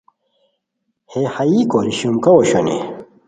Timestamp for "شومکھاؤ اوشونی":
1.99-2.77